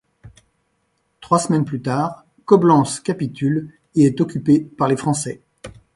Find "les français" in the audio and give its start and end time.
4.87-5.43